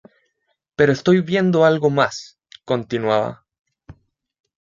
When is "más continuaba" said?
1.91-3.45